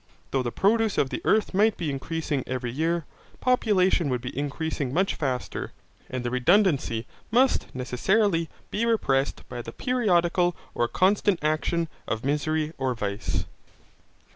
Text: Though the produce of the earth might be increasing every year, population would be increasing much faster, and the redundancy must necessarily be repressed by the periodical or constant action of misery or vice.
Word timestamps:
Though 0.31 0.41
the 0.41 0.51
produce 0.51 0.97
of 0.97 1.11
the 1.11 1.21
earth 1.25 1.53
might 1.53 1.77
be 1.77 1.91
increasing 1.91 2.43
every 2.47 2.71
year, 2.71 3.05
population 3.39 4.09
would 4.09 4.19
be 4.21 4.35
increasing 4.35 4.91
much 4.91 5.13
faster, 5.13 5.73
and 6.09 6.23
the 6.23 6.31
redundancy 6.31 7.05
must 7.29 7.67
necessarily 7.75 8.49
be 8.71 8.83
repressed 8.83 9.47
by 9.47 9.61
the 9.61 9.71
periodical 9.71 10.55
or 10.73 10.87
constant 10.87 11.37
action 11.43 11.87
of 12.07 12.25
misery 12.25 12.73
or 12.79 12.95
vice. 12.95 13.45